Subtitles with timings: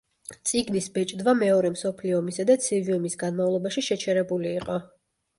[0.51, 4.79] წიგნის ბეჭდვა მეორე მსოფლიო ომისა და ცივი ომის განმავლობაში შეჩერებული იყო.